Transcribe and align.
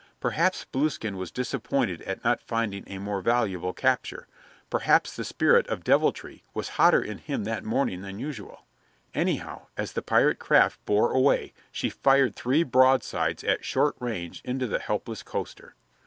Perhaps 0.19 0.65
Blueskin 0.65 1.15
was 1.15 1.29
disappointed 1.29 2.01
at 2.01 2.23
not 2.23 2.41
finding 2.41 2.83
a 2.87 2.97
more 2.97 3.21
valuable 3.21 3.71
capture; 3.71 4.27
perhaps 4.71 5.15
the 5.15 5.23
spirit 5.23 5.67
of 5.67 5.83
deviltry 5.83 6.41
was 6.55 6.69
hotter 6.69 7.03
in 7.03 7.19
him 7.19 7.43
that 7.43 7.63
morning 7.63 8.01
than 8.01 8.17
usual; 8.17 8.65
anyhow, 9.13 9.67
as 9.77 9.93
the 9.93 10.01
pirate 10.01 10.39
craft 10.39 10.83
bore 10.87 11.11
away 11.11 11.53
she 11.71 11.91
fired 11.91 12.35
three 12.35 12.63
broadsides 12.63 13.43
at 13.43 13.63
short 13.63 13.95
range 13.99 14.41
into 14.43 14.65
the 14.65 14.79
helpless 14.79 15.21
coaster. 15.21 15.75